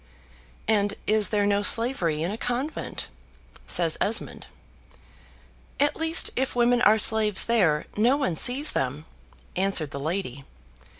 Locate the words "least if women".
5.95-6.81